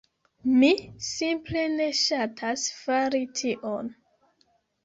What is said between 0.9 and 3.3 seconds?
simple ne ŝatas fari